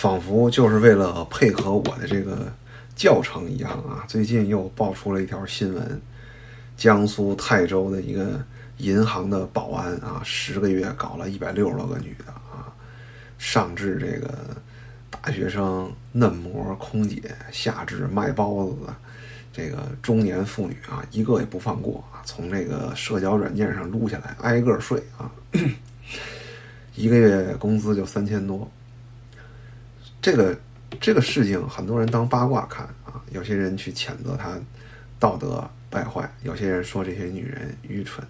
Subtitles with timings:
[0.00, 2.50] 仿佛就是为了配合我的这个
[2.96, 4.02] 教程一样啊！
[4.08, 6.00] 最近又爆出了一条新闻，
[6.74, 8.42] 江苏泰州的一个
[8.78, 12.72] 银行的保安啊，十个月搞了一百六十多个女的啊，
[13.36, 14.56] 上至这个
[15.10, 17.22] 大学生、嫩模、空姐，
[17.52, 18.96] 下至卖包子的
[19.52, 22.24] 这个中年妇女啊，一个也不放过啊！
[22.24, 25.30] 从这个社交软件上撸下来，挨个睡啊，
[26.96, 28.66] 一个月工资就三千多。
[30.20, 30.58] 这个
[31.00, 33.22] 这个事情，很多人当八卦看啊。
[33.30, 34.58] 有些人去谴责他
[35.18, 38.26] 道德败坏，有些人说这些女人愚蠢。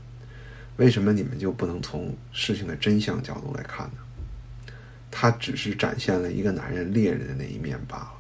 [0.76, 4.72] 为什么你们就不能从事情的真相角度来看呢？
[5.10, 8.12] 他只是展现了一个男人猎人的那一面罢了。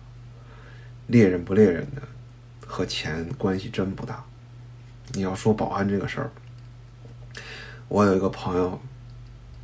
[1.06, 2.02] 猎人不猎人的，
[2.66, 4.24] 和钱关系真不大。
[5.12, 6.30] 你要说保安这个事儿，
[7.88, 8.80] 我有一个朋友，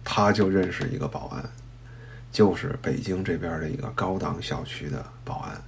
[0.04, 1.50] 他就认识一个保安。
[2.36, 5.58] 就是北京这边的一个高档小区的保安，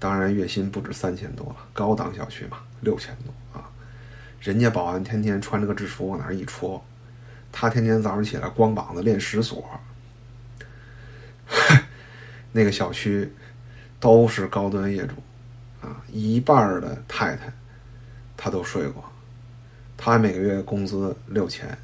[0.00, 3.70] 当然月薪不止三千多了，高档小区嘛，六千多啊。
[4.40, 6.84] 人家保安天天穿着个制服往那儿一戳，
[7.52, 9.64] 他天天早上起来光膀子练十锁。
[12.50, 13.32] 那个小区
[14.00, 15.14] 都是高端业主
[15.80, 17.52] 啊，一半的太太
[18.36, 19.04] 他都睡过，
[19.96, 21.78] 他每个月工资六千，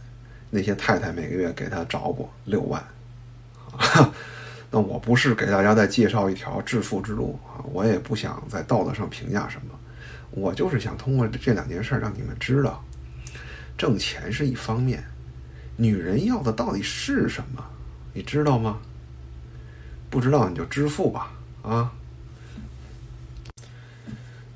[0.51, 2.85] 那些太太每个月给他找过六万。
[4.71, 9.79] 那我不是给大家再介绍一条致富之路啊，我也不想在道德上评价什么，
[10.31, 12.85] 我就是想通过这两件事让你们知道，
[13.77, 15.05] 挣钱是一方面，
[15.77, 17.65] 女人要的到底是什么，
[18.13, 18.79] 你知道吗？
[20.09, 21.31] 不知道你就支付吧
[21.63, 21.93] 啊！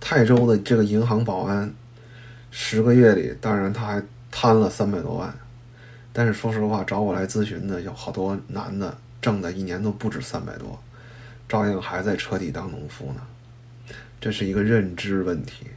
[0.01, 1.73] 泰州的这个银行保安，
[2.51, 5.33] 十个月里，当然他还贪了三百多万，
[6.15, 8.97] 但是说实话，找我来咨询的有好多男的。
[9.21, 10.79] 挣的一年都不止三百多，
[11.49, 13.23] 照样还在车底当农夫呢。
[14.21, 15.69] 这是一个认知问题，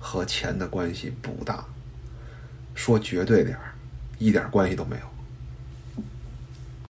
[0.00, 1.64] 和钱的关系不大。
[2.74, 3.72] 说绝对点儿，
[4.18, 5.13] 一点关系都没有。